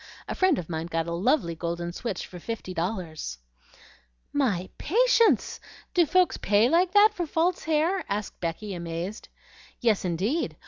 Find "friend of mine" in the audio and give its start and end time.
0.33-0.87